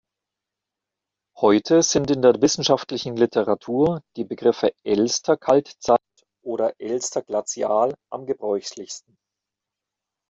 Heute 1.39 1.83
sind 1.83 2.09
in 2.09 2.23
der 2.23 2.41
wissenschaftlichen 2.41 3.15
Literatur 3.17 4.01
die 4.15 4.23
Begriffe 4.23 4.73
Elster-Kaltzeit 4.83 5.99
oder 6.43 6.73
Elster-Glazial 6.79 7.93
am 8.11 8.25
gebräuchlichsten. 8.25 9.15